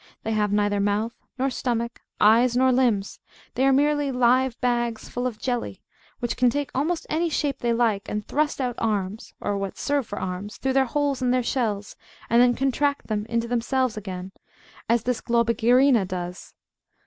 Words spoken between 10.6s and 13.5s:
the holes in their shells, and then contract them into